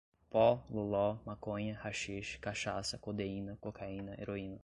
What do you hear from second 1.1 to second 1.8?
maconha,